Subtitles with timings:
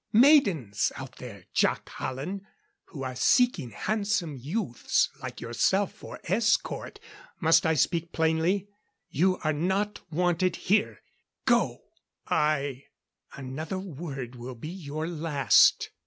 [0.13, 2.47] "Maidens out there, Jac Hallen,
[2.85, 6.99] who are seeking handsome youths like yourself for escort.
[7.39, 8.67] Must I speak plainly?
[9.11, 11.01] You are not wanted here.
[11.45, 11.83] Go!"
[12.25, 12.85] "I"
[13.33, 15.91] "Another word will be your last."